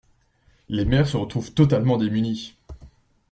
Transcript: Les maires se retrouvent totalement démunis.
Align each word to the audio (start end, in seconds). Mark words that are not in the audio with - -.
Les 0.67 0.83
maires 0.83 1.05
se 1.07 1.15
retrouvent 1.15 1.51
totalement 1.53 1.97
démunis. 1.97 2.55